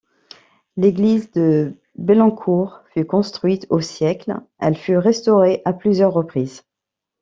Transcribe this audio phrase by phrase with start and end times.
[0.77, 6.63] L'église de Bellancourt fut construite au siècle, elle fut restaurée à plusieurs reprises.